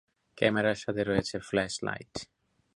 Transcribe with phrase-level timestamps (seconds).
[0.37, 2.13] ক্যামেরার সাথে রয়েছে ফ্ল্যাশ লাইট।